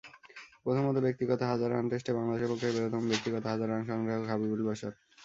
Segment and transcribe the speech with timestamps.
[0.63, 4.93] প্রথম ব্যক্তিগত হাজার রানটেস্টে বাংলাদেশের পক্ষে প্রথম ব্যক্তিগত হাজার রান সংগ্রাহক হাবিবুল বাশার।